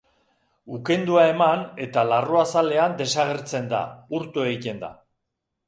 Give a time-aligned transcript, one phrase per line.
[0.77, 3.85] Ukendua eman eta larruazalean desagertzen da,
[4.21, 4.95] urtu egiten da.